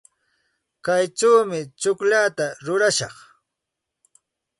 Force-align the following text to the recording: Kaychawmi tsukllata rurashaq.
Kaychawmi 0.85 1.59
tsukllata 1.79 2.47
rurashaq. 2.65 3.15